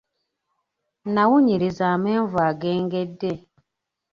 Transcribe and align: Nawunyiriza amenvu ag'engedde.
Nawunyiriza 1.13 1.83
amenvu 1.95 2.35
ag'engedde. 2.49 3.31